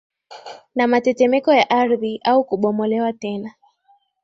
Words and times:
na 0.75 0.87
matetemeko 0.87 1.53
ya 1.53 1.69
ardhi 1.69 2.19
au 2.23 2.43
kubomolewa 2.43 3.13
tena 3.13 3.51